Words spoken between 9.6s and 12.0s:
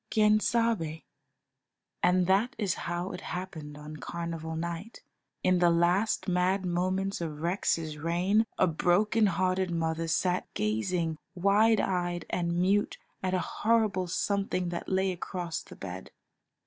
mother sat gazing wide